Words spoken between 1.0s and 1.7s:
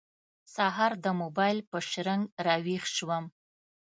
د موبایل